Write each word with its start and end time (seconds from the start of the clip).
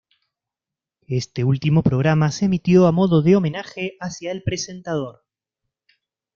Este 1.19 1.43
último 1.43 1.83
programa 1.83 2.31
se 2.31 2.45
emitió 2.45 2.87
a 2.87 2.91
modo 2.91 3.21
de 3.21 3.35
homenaje 3.35 3.97
hacia 4.01 4.31
el 4.31 4.41
presentador. 4.41 5.23